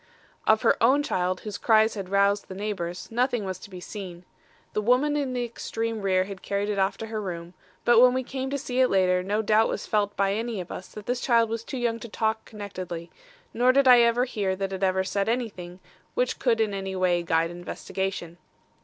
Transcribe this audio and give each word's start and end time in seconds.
"Of 0.47 0.63
her 0.63 0.81
own 0.81 1.03
child, 1.03 1.41
whose 1.41 1.59
cries 1.59 1.93
had 1.93 2.09
roused 2.09 2.47
the 2.47 2.55
neighbours, 2.55 3.07
nothing 3.11 3.45
was 3.45 3.59
to 3.59 3.69
be 3.69 3.79
seen. 3.79 4.25
The 4.73 4.81
woman 4.81 5.15
in 5.15 5.33
the 5.33 5.45
extreme 5.45 6.01
rear 6.01 6.23
had 6.23 6.41
carried 6.41 6.69
it 6.69 6.79
off 6.79 6.97
to 6.97 7.05
her 7.05 7.21
room; 7.21 7.53
but 7.85 7.99
when 8.01 8.15
we 8.15 8.23
came 8.23 8.49
to 8.49 8.57
see 8.57 8.79
it 8.79 8.87
later, 8.89 9.21
no 9.21 9.43
doubt 9.43 9.69
was 9.69 9.85
felt 9.85 10.17
by 10.17 10.33
any 10.33 10.59
of 10.59 10.71
us 10.71 10.87
that 10.87 11.05
this 11.05 11.21
child 11.21 11.51
was 11.51 11.63
too 11.63 11.77
young 11.77 11.99
to 11.99 12.09
talk 12.09 12.45
connectedly, 12.45 13.11
nor 13.53 13.71
did 13.71 13.87
I 13.87 13.99
ever 14.01 14.25
hear 14.25 14.55
that 14.55 14.73
it 14.73 14.81
ever 14.81 15.03
said 15.03 15.29
anything 15.29 15.79
which 16.15 16.39
could 16.39 16.59
in 16.59 16.73
any 16.73 16.95
way 16.95 17.21
guide 17.21 17.51
investigation. 17.51 18.39